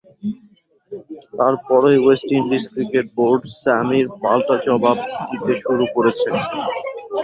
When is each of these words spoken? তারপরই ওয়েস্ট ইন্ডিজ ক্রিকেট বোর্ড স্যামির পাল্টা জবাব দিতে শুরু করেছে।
তারপরই 1.37 1.97
ওয়েস্ট 2.01 2.27
ইন্ডিজ 2.39 2.63
ক্রিকেট 2.73 3.07
বোর্ড 3.17 3.41
স্যামির 3.61 4.07
পাল্টা 4.21 4.55
জবাব 4.65 4.97
দিতে 5.29 5.53
শুরু 5.63 5.85
করেছে। 5.95 6.29